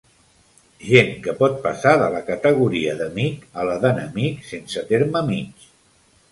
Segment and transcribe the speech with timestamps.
[0.91, 5.71] Gent que pot passar de la categoria d'amic a la d'enemic sense terme mig.